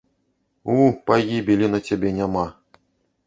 У, 0.75 0.77
пагібелі 1.09 1.69
на 1.73 1.79
цябе 1.89 2.13
няма. 2.21 2.47